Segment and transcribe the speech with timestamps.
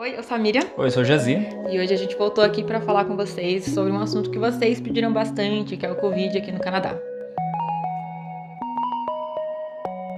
[0.00, 0.62] Oi, eu sou a Miriam.
[0.76, 1.36] Oi, eu sou o Jazi.
[1.68, 4.80] E hoje a gente voltou aqui para falar com vocês sobre um assunto que vocês
[4.80, 6.96] pediram bastante, que é o Covid aqui no Canadá.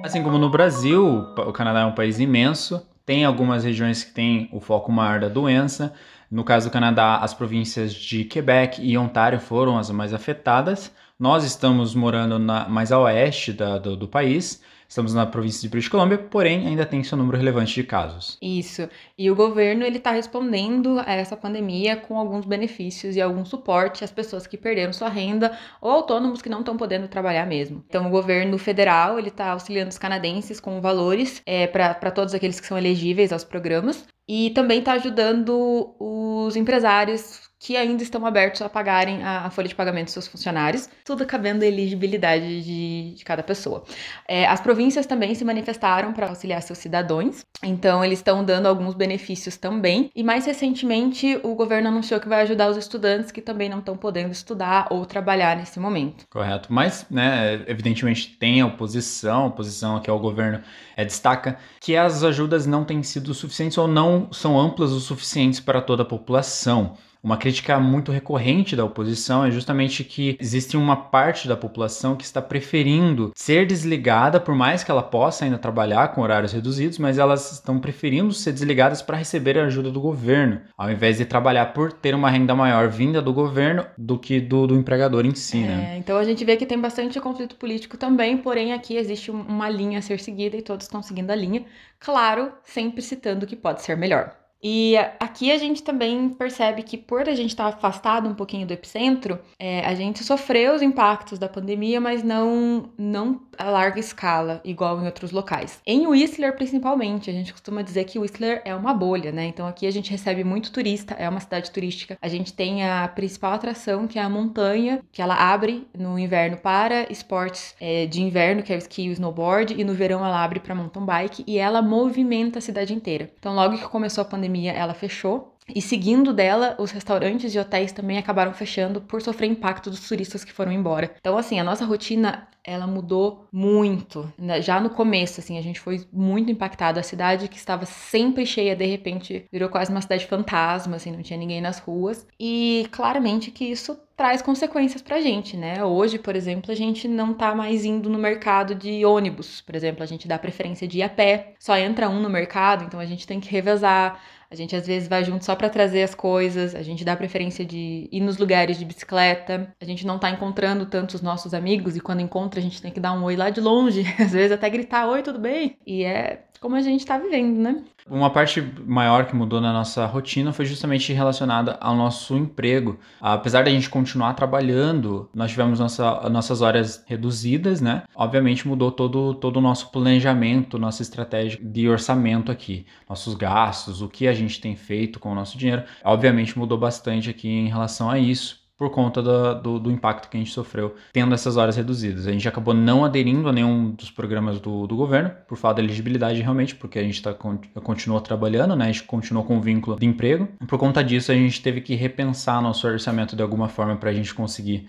[0.05, 4.51] Assim como no Brasil, o Canadá é um país imenso, tem algumas regiões que têm
[4.53, 5.95] o foco maior da doença.
[6.31, 10.93] No caso do Canadá, as províncias de Quebec e Ontário foram as mais afetadas.
[11.21, 15.69] Nós estamos morando na, mais a oeste da, do, do país Estamos na província de
[15.69, 18.37] British Columbia, porém ainda tem seu número relevante de casos.
[18.43, 18.89] Isso.
[19.17, 24.03] E o governo ele está respondendo a essa pandemia com alguns benefícios e algum suporte
[24.03, 27.85] às pessoas que perderam sua renda ou autônomos que não estão podendo trabalhar mesmo.
[27.89, 32.59] Então o governo federal ele está auxiliando os canadenses com valores é, para todos aqueles
[32.59, 38.63] que são elegíveis aos programas e também está ajudando os empresários que ainda estão abertos
[38.63, 43.15] a pagarem a, a folha de pagamento dos seus funcionários, tudo cabendo a elegibilidade de,
[43.15, 43.85] de cada pessoa.
[44.27, 48.95] É, as províncias também se manifestaram para auxiliar seus cidadãos, então eles estão dando alguns
[48.95, 50.11] benefícios também.
[50.17, 53.95] E mais recentemente, o governo anunciou que vai ajudar os estudantes que também não estão
[53.95, 56.25] podendo estudar ou trabalhar nesse momento.
[56.31, 56.73] Correto.
[56.73, 60.63] Mas, né, evidentemente tem a oposição, a oposição aqui ao governo
[60.97, 65.61] é, destaca que as ajudas não têm sido suficientes ou não são amplas o suficientes
[65.61, 66.97] para toda a população.
[67.23, 72.25] Uma crítica muito recorrente da oposição é justamente que existe uma parte da população que
[72.25, 77.19] está preferindo ser desligada, por mais que ela possa ainda trabalhar com horários reduzidos, mas
[77.19, 81.75] elas estão preferindo ser desligadas para receber a ajuda do governo, ao invés de trabalhar
[81.75, 85.59] por ter uma renda maior vinda do governo do que do, do empregador em si,
[85.59, 85.73] né?
[85.73, 85.97] é, né?
[85.99, 89.99] Então a gente vê que tem bastante conflito político também, porém aqui existe uma linha
[89.99, 91.65] a ser seguida e todos estão seguindo a linha,
[91.99, 94.41] claro, sempre citando que pode ser melhor.
[94.63, 98.73] E aqui a gente também percebe que por a gente estar afastado um pouquinho do
[98.73, 104.61] epicentro, é, a gente sofreu os impactos da pandemia, mas não, não a larga escala,
[104.65, 105.81] igual em outros locais.
[105.87, 109.47] Em Whistler, principalmente, a gente costuma dizer que Whistler é uma bolha, né?
[109.47, 112.17] Então aqui a gente recebe muito turista, é uma cidade turística.
[112.21, 116.57] A gente tem a principal atração, que é a montanha, que ela abre no inverno
[116.57, 120.25] para esportes é, de inverno, que é o esqui e o snowboard, e no verão
[120.25, 123.31] ela abre para mountain bike e ela movimenta a cidade inteira.
[123.39, 125.55] Então logo que começou a pandemia, pandemia ela fechou.
[125.73, 130.45] E seguindo dela, os restaurantes e hotéis também acabaram fechando por sofrer impacto dos turistas
[130.45, 131.15] que foram embora.
[131.21, 134.33] Então, assim, a nossa rotina, ela mudou muito.
[134.37, 134.61] Né?
[134.61, 136.99] Já no começo, assim, a gente foi muito impactado.
[136.99, 141.23] A cidade que estava sempre cheia, de repente, virou quase uma cidade fantasma, assim, não
[141.23, 142.27] tinha ninguém nas ruas.
[142.39, 145.83] E claramente que isso traz consequências pra gente, né?
[145.83, 150.03] Hoje, por exemplo, a gente não tá mais indo no mercado de ônibus, por exemplo,
[150.03, 153.07] a gente dá preferência de ir a pé, só entra um no mercado, então a
[153.07, 154.21] gente tem que revezar.
[154.51, 157.65] A gente às vezes vai junto só para trazer as coisas, a gente dá preferência
[157.65, 161.97] de ir nos lugares de bicicleta, a gente não tá encontrando tanto os nossos amigos
[161.97, 164.53] e quando encontra a gente tem que dar um oi lá de longe, às vezes
[164.53, 165.79] até gritar oi, tudo bem?
[165.87, 167.83] E é como a gente tá vivendo, né?
[168.07, 172.99] Uma parte maior que mudou na nossa rotina foi justamente relacionada ao nosso emprego.
[173.19, 178.03] Apesar da gente continuar trabalhando, nós tivemos nossa, nossas horas reduzidas, né?
[178.15, 184.09] Obviamente mudou todo, todo o nosso planejamento, nossa estratégia de orçamento aqui, nossos gastos, o
[184.09, 185.85] que a gente tem feito com o nosso dinheiro.
[186.05, 190.39] Obviamente mudou bastante aqui em relação a isso por conta do, do, do, impacto que
[190.39, 192.27] a gente sofreu tendo essas horas reduzidas.
[192.27, 195.87] A gente acabou não aderindo a nenhum dos programas do, do governo, por falta de
[195.87, 198.87] elegibilidade realmente, porque a gente tá, continuou trabalhando, né?
[198.87, 200.49] a gente continuou com o vínculo de emprego.
[200.67, 204.15] Por conta disso, a gente teve que repensar nosso orçamento de alguma forma para a
[204.15, 204.89] gente conseguir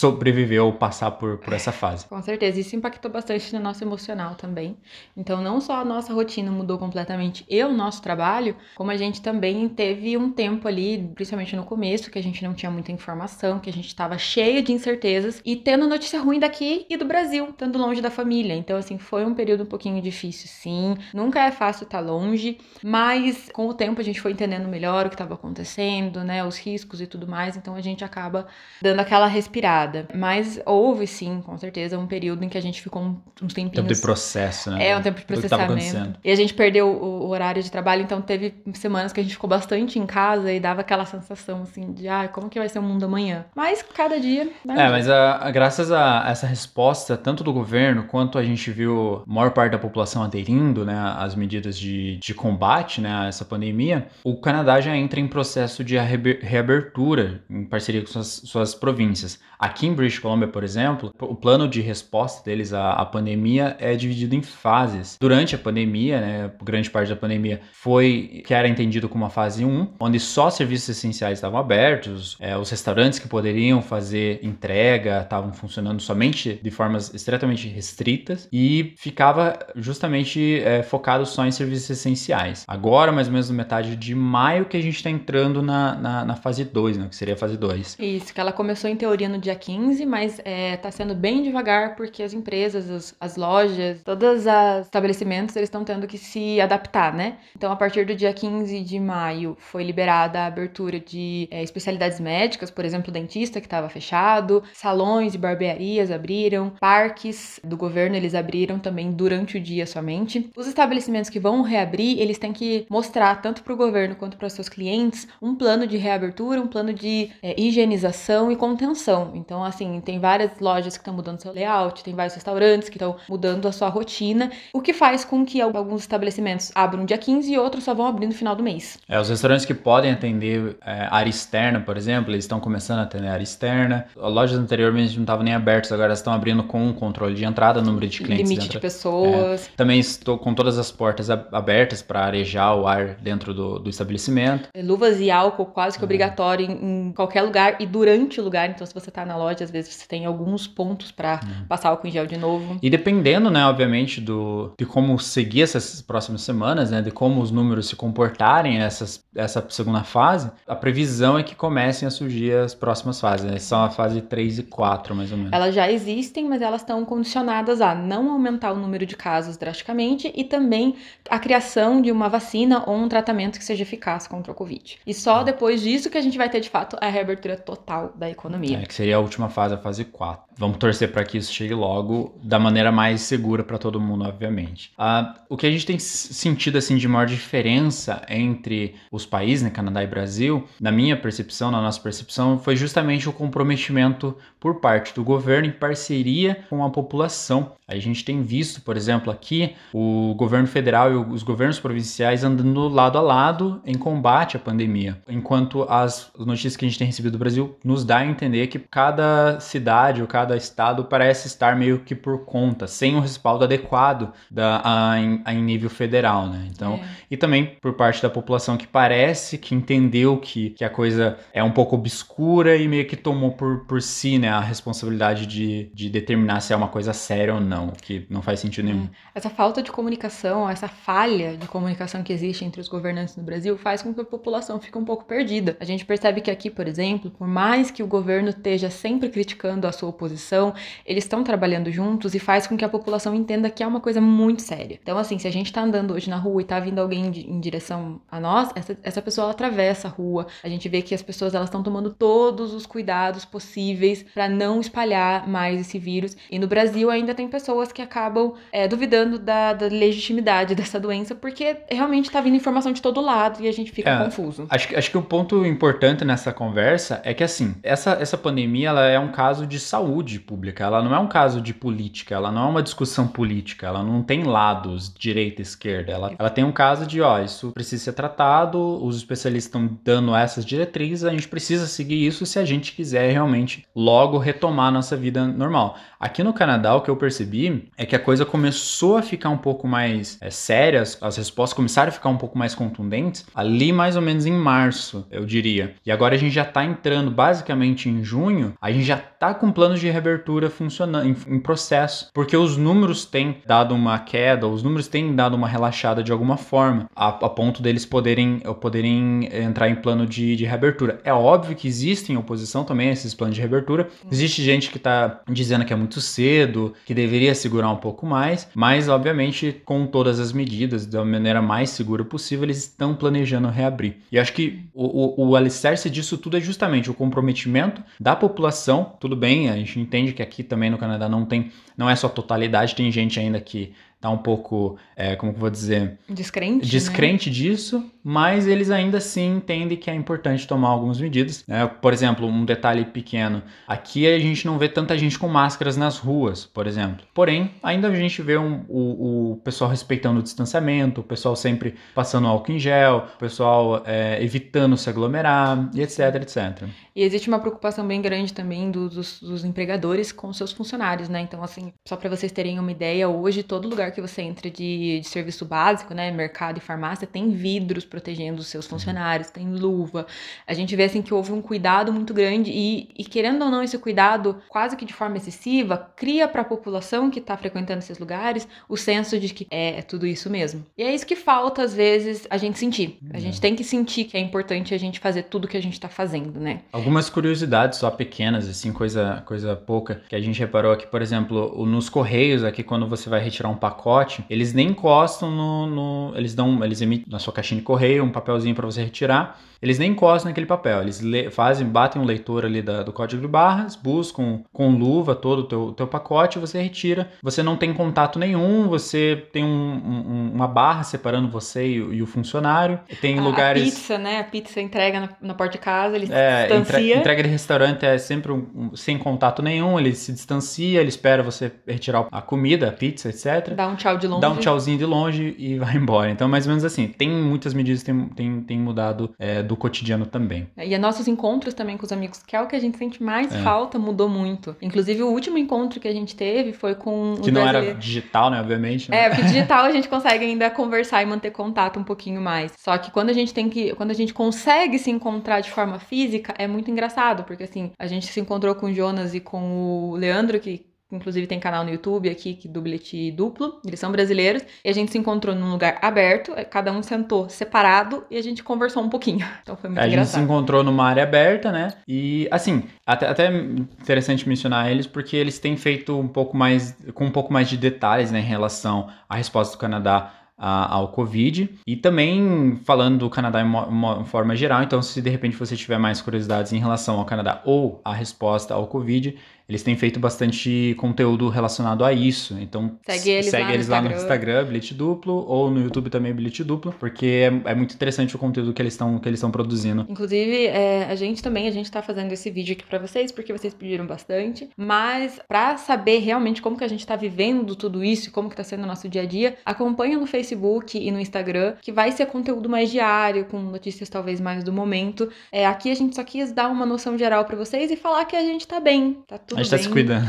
[0.00, 2.06] sobreviver ou passar por, por essa fase.
[2.06, 4.78] Com certeza, isso impactou bastante no nosso emocional também.
[5.14, 9.20] Então, não só a nossa rotina mudou completamente e o nosso trabalho, como a gente
[9.20, 13.29] também teve um tempo ali, principalmente no começo, que a gente não tinha muita informação,
[13.62, 17.48] que a gente estava cheio de incertezas e tendo notícia ruim daqui e do Brasil,
[17.50, 18.54] estando longe da família.
[18.54, 20.96] Então, assim, foi um período um pouquinho difícil, sim.
[21.12, 25.08] Nunca é fácil estar longe, mas com o tempo a gente foi entendendo melhor o
[25.08, 27.56] que estava acontecendo, né, os riscos e tudo mais.
[27.56, 28.46] Então, a gente acaba
[28.82, 30.06] dando aquela respirada.
[30.14, 33.02] Mas houve sim, com certeza, um período em que a gente ficou
[33.42, 33.74] uns tempinhos.
[33.74, 34.88] Tempo de processo, né?
[34.88, 36.18] É, um tempo de processamento.
[36.22, 39.32] E a gente perdeu o, o, horário de trabalho, então teve semanas que a gente
[39.32, 42.78] ficou bastante em casa e dava aquela sensação assim de, ah, como que vai ser
[42.78, 43.19] o mundo amanhã?
[43.54, 44.44] Mas cada dia.
[44.64, 44.86] Né?
[44.86, 49.22] É, mas a, a, graças a essa resposta, tanto do governo quanto a gente viu
[49.26, 53.44] a maior parte da população aderindo, né, às medidas de, de combate, né, a essa
[53.44, 59.38] pandemia, o Canadá já entra em processo de reabertura em parceria com suas, suas províncias.
[59.58, 63.94] Aqui em British Columbia, por exemplo, o plano de resposta deles à, à pandemia é
[63.94, 65.18] dividido em fases.
[65.20, 69.62] Durante a pandemia, né, grande parte da pandemia foi que era entendido como uma fase
[69.62, 75.22] 1, onde só serviços essenciais estavam abertos, é, os restaurantes restaurantes que poderiam fazer entrega
[75.22, 81.90] estavam funcionando somente de formas extremamente restritas e ficava justamente é, focado só em serviços
[81.90, 82.64] essenciais.
[82.66, 86.36] Agora, mais ou menos metade de maio, que a gente está entrando na, na, na
[86.36, 87.96] fase 2, né, que seria a fase 2.
[87.98, 91.42] Isso, que ela começou em teoria no dia 15, mas está é, tá sendo bem
[91.42, 94.46] devagar porque as empresas, as, as lojas, todos os
[94.84, 97.38] estabelecimentos, eles estão tendo que se adaptar, né?
[97.56, 102.20] Então, a partir do dia 15 de maio, foi liberada a abertura de é, especialidades
[102.20, 108.34] médicas, por exemplo, dentista que estava fechado, salões e barbearias abriram, parques do governo eles
[108.34, 110.50] abriram também durante o dia somente.
[110.56, 114.48] Os estabelecimentos que vão reabrir, eles têm que mostrar tanto para o governo quanto para
[114.48, 119.32] seus clientes um plano de reabertura, um plano de é, higienização e contenção.
[119.34, 123.16] Então, assim, tem várias lojas que estão mudando seu layout, tem vários restaurantes que estão
[123.28, 127.58] mudando a sua rotina, o que faz com que alguns estabelecimentos abram dia 15 e
[127.58, 128.98] outros só vão abrir no final do mês.
[129.08, 133.02] É, os restaurantes que podem atender é, área externa, por exemplo, eles estão começando a
[133.02, 134.06] atender área externa.
[134.16, 138.06] Lojas anteriormente não estavam nem abertas, agora estão abrindo com um controle de entrada, número
[138.06, 138.48] de clientes.
[138.48, 138.78] Limite dentro.
[138.78, 139.66] de pessoas.
[139.66, 143.90] É, também estou com todas as portas abertas para arejar o ar dentro do, do
[143.90, 144.68] estabelecimento.
[144.76, 146.06] Luvas e álcool quase que é.
[146.06, 148.70] obrigatório em, em, qualquer lugar e durante o lugar.
[148.70, 151.66] Então, se você está na loja, às vezes você tem alguns pontos para é.
[151.68, 152.78] passar álcool em gel de novo.
[152.82, 157.50] E dependendo, né, obviamente, do, de como seguir essas próximas semanas, né, de como os
[157.50, 162.69] números se comportarem essas, essa segunda fase, a previsão é que comecem a surgir as
[162.74, 163.50] próximas fases.
[163.50, 163.58] Né?
[163.58, 165.52] São a fase 3 e 4, mais ou menos.
[165.52, 170.32] Elas já existem, mas elas estão condicionadas a não aumentar o número de casos drasticamente
[170.34, 170.96] e também
[171.28, 174.98] a criação de uma vacina ou um tratamento que seja eficaz contra o Covid.
[175.06, 175.42] E só ah.
[175.42, 178.78] depois disso que a gente vai ter, de fato, a reabertura total da economia.
[178.78, 180.50] É, que seria a última fase, a fase 4.
[180.56, 184.92] Vamos torcer para que isso chegue logo da maneira mais segura para todo mundo, obviamente.
[184.98, 189.70] Ah, o que a gente tem sentido assim de maior diferença entre os países, né,
[189.70, 195.14] Canadá e Brasil, na minha percepção, na nossa percepção, foi justamente o comprometimento por parte
[195.14, 197.72] do governo em parceria com a população.
[197.88, 202.88] A gente tem visto, por exemplo, aqui o governo federal e os governos provinciais andando
[202.88, 207.32] lado a lado em combate à pandemia, enquanto as notícias que a gente tem recebido
[207.32, 212.00] do Brasil nos dá a entender que cada cidade ou cada estado parece estar meio
[212.00, 216.68] que por conta, sem o respaldo adequado da, a, em, a, em nível federal, né?
[216.70, 217.00] Então, é.
[217.30, 221.62] e também por parte da população que parece que entendeu que, que a coisa é
[221.62, 226.08] um pouco obscura e meio que tomou por, por si, né, a responsabilidade de, de
[226.08, 229.04] determinar se é uma coisa séria ou não, que não faz sentido nenhum.
[229.04, 229.08] É.
[229.34, 233.76] Essa falta de comunicação, essa falha de comunicação que existe entre os governantes no Brasil
[233.78, 235.76] faz com que a população fique um pouco perdida.
[235.80, 239.86] A gente percebe que aqui, por exemplo, por mais que o governo esteja sempre criticando
[239.86, 240.74] a sua oposição,
[241.06, 244.20] eles estão trabalhando juntos e faz com que a população entenda que é uma coisa
[244.20, 244.98] muito séria.
[245.02, 247.60] Então, assim, se a gente tá andando hoje na rua e tá vindo alguém em
[247.60, 250.46] direção a nós, essa, essa pessoa atravessa a rua.
[250.62, 252.10] A gente vê que as pessoas elas estão tomando
[252.40, 256.34] todos os cuidados possíveis para não espalhar mais esse vírus.
[256.50, 261.34] E no Brasil ainda tem pessoas que acabam é, duvidando da, da, legitimidade dessa doença
[261.34, 264.66] porque realmente tá vindo informação de todo lado e a gente fica é, confuso.
[264.70, 269.06] Acho, acho que o ponto importante nessa conversa é que assim, essa, essa pandemia ela
[269.06, 272.68] é um caso de saúde pública, ela não é um caso de política, ela não
[272.68, 276.72] é uma discussão política, ela não tem lados direita e esquerda, ela, ela tem um
[276.72, 281.46] caso de ó, isso precisa ser tratado, os especialistas estão dando essas diretrizes, a gente
[281.46, 285.96] precisa seguir isso se a gente quiser realmente logo retomar a nossa vida normal.
[286.20, 289.56] Aqui no Canadá, o que eu percebi é que a coisa começou a ficar um
[289.56, 294.16] pouco mais é, séria, as respostas começaram a ficar um pouco mais contundentes ali mais
[294.16, 295.94] ou menos em março, eu diria.
[296.04, 299.72] E agora a gente já está entrando basicamente em junho, a gente já está com
[299.72, 304.82] planos de reabertura funcionando em, em processo, porque os números têm dado uma queda, os
[304.82, 309.88] números têm dado uma relaxada de alguma forma, a, a ponto deles poderem, poderem entrar
[309.88, 311.18] em plano de, de reabertura.
[311.24, 314.08] É óbvio que existem oposição também a esses planos de reabertura.
[314.30, 318.26] Existe gente que está dizendo que é muito muito cedo, que deveria segurar um pouco
[318.26, 323.68] mais, mas obviamente com todas as medidas da maneira mais segura possível, eles estão planejando
[323.68, 324.16] reabrir.
[324.32, 329.12] E acho que o, o, o alicerce disso tudo é justamente o comprometimento da população.
[329.20, 332.28] Tudo bem, a gente entende que aqui também no Canadá não tem, não é só
[332.28, 336.18] totalidade, tem gente ainda que tá um pouco, é, como que eu vou dizer?
[336.28, 336.86] Descrente.
[336.86, 337.54] Descrente né?
[337.54, 341.64] disso, mas eles ainda assim entendem que é importante tomar algumas medidas.
[341.66, 341.86] Né?
[341.86, 346.18] Por exemplo, um detalhe pequeno: aqui a gente não vê tanta gente com máscaras nas
[346.18, 347.24] ruas, por exemplo.
[347.34, 351.94] Porém, ainda a gente vê um, o, o pessoal respeitando o distanciamento, o pessoal sempre
[352.14, 356.88] passando álcool em gel, o pessoal é, evitando se aglomerar, e etc, etc.
[357.14, 361.40] E existe uma preocupação bem grande também dos, dos, dos empregadores com seus funcionários, né?
[361.40, 365.20] Então, assim, só para vocês terem uma ideia, hoje todo lugar que você entra de,
[365.20, 370.26] de serviço básico, né, mercado e farmácia, tem vidros protegendo os seus funcionários, tem luva.
[370.66, 373.82] A gente vê assim que houve um cuidado muito grande e, e querendo ou não
[373.82, 378.18] esse cuidado quase que de forma excessiva cria para a população que está frequentando esses
[378.18, 380.84] lugares o senso de que é, é, tudo isso mesmo.
[380.98, 383.18] E é isso que falta às vezes a gente sentir.
[383.32, 383.40] A é.
[383.40, 386.08] gente tem que sentir que é importante a gente fazer tudo que a gente está
[386.08, 386.80] fazendo, né?
[386.92, 391.86] Algumas curiosidades só pequenas, assim, coisa coisa pouca que a gente reparou aqui, por exemplo,
[391.86, 396.54] nos correios aqui quando você vai retirar um pacote, eles nem encostam no, no eles
[396.54, 400.10] dão, eles emitem na sua caixinha de correio um papelzinho para você retirar eles nem
[400.10, 404.60] encostam naquele papel, eles fazem, batem um leitor ali da, do código de barras, buscam
[404.72, 409.42] com luva todo o teu, teu pacote, você retira, você não tem contato nenhum, você
[409.52, 413.00] tem um, um, uma barra separando você e, e o funcionário.
[413.22, 413.82] Tem a, lugares.
[413.82, 414.40] A pizza, né?
[414.40, 417.00] A pizza entrega na, na porta de casa, ele é, se distancia.
[417.00, 421.42] Entre, entrega de restaurante é sempre um, sem contato nenhum, ele se distancia, ele espera
[421.42, 423.74] você retirar a comida, a pizza, etc.
[423.74, 424.42] Dá um tchau de longe.
[424.42, 426.30] Dá um tchauzinho de longe e vai embora.
[426.30, 427.89] Então, mais ou menos assim, tem muitas medidas
[428.34, 430.68] tem, tem, mudado é, do cotidiano também.
[430.76, 433.54] E nossos encontros também com os amigos, que é o que a gente sente mais
[433.54, 433.58] é.
[433.58, 434.76] falta, mudou muito.
[434.80, 437.36] Inclusive, o último encontro que a gente teve foi com.
[437.42, 438.60] Que não era digital, né?
[438.60, 439.10] Obviamente.
[439.10, 439.24] Né?
[439.24, 442.72] É, porque digital a gente consegue ainda conversar e manter contato um pouquinho mais.
[442.78, 443.94] Só que quando a gente tem que.
[443.94, 448.06] Quando a gente consegue se encontrar de forma física, é muito engraçado, porque assim, a
[448.06, 451.90] gente se encontrou com o Jonas e com o Leandro, que inclusive tem canal no
[451.90, 455.70] YouTube aqui que do bilhete duplo, eles são brasileiros, e a gente se encontrou num
[455.70, 459.46] lugar aberto, é, cada um sentou separado e a gente conversou um pouquinho.
[459.62, 460.36] Então foi muito a engraçado.
[460.36, 461.88] A gente se encontrou numa área aberta, né?
[462.08, 467.26] E assim, até, até interessante mencionar eles porque eles têm feito um pouco mais, com
[467.26, 471.70] um pouco mais de detalhes, né, em relação à resposta do Canadá ao Covid.
[471.86, 475.74] E também falando do Canadá em uma, uma, forma geral, então se de repente você
[475.74, 479.36] tiver mais curiosidades em relação ao Canadá ou a resposta ao Covid,
[479.70, 482.58] eles têm feito bastante conteúdo relacionado a isso.
[482.60, 486.10] Então segue eles, segue lá, eles no lá, no Instagram, Bilhete Duplo, ou no YouTube
[486.10, 489.38] também Bilhete Duplo, porque é, é muito interessante o conteúdo que eles estão que eles
[489.38, 490.04] estão produzindo.
[490.08, 493.52] Inclusive, é, a gente também, a gente está fazendo esse vídeo aqui para vocês, porque
[493.52, 498.32] vocês pediram bastante, mas para saber realmente como que a gente está vivendo tudo isso,
[498.32, 501.74] como que tá sendo o nosso dia a dia, acompanha no Facebook e no Instagram,
[501.80, 505.30] que vai ser conteúdo mais diário, com notícias talvez mais do momento.
[505.52, 508.34] É, aqui a gente só quis dar uma noção geral para vocês e falar que
[508.34, 510.26] a gente tá bem, tá tudo a gente tá se cuidando.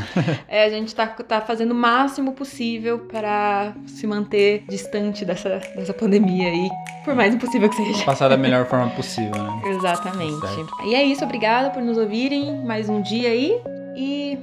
[0.48, 5.94] É, a gente tá, tá fazendo o máximo possível para se manter distante dessa, dessa
[5.94, 6.68] pandemia aí,
[7.04, 8.04] por mais impossível que seja.
[8.04, 9.62] Passar da melhor forma possível, né?
[9.70, 10.40] Exatamente.
[10.40, 10.72] Certo.
[10.84, 13.58] E é isso, obrigada por nos ouvirem mais um dia aí
[13.96, 14.38] e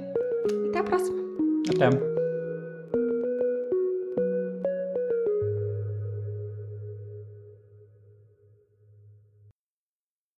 [0.69, 1.17] até a próxima.
[1.69, 2.18] Até.